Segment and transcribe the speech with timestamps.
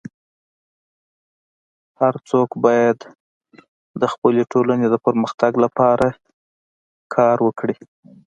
[1.99, 2.97] هر څوک باید
[4.01, 6.07] د خپلي ټولني د پرمختګ لپاره
[7.15, 7.77] کار وکړي.